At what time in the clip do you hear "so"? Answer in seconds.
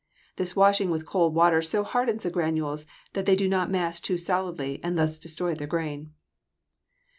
1.61-1.83